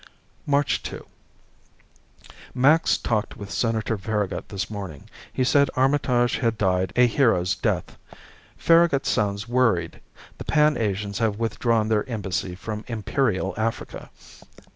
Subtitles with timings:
[0.47, 1.05] March 2
[2.55, 5.03] Max talked with Senator Farragut this morning.
[5.31, 7.95] He said Armitage had died a hero's death.
[8.57, 9.99] Farragut sounds worried.
[10.39, 14.09] The Pan Asians have withdrawn their embassy from Imperial Africa.